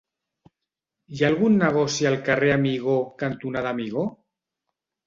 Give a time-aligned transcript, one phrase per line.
[1.17, 4.13] Hi ha algun negoci al carrer Amigó cantonada Amigó?